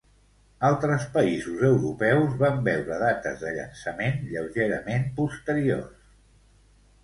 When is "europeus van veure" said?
1.67-2.99